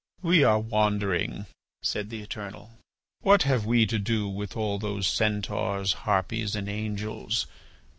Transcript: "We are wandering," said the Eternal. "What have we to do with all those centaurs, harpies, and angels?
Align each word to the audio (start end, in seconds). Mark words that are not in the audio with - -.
"We 0.23 0.43
are 0.43 0.59
wandering," 0.59 1.45
said 1.83 2.09
the 2.09 2.23
Eternal. 2.23 2.75
"What 3.19 3.43
have 3.43 3.67
we 3.67 3.85
to 3.85 3.99
do 3.99 4.27
with 4.27 4.57
all 4.57 4.79
those 4.79 5.05
centaurs, 5.05 5.93
harpies, 6.09 6.55
and 6.55 6.67
angels? 6.67 7.45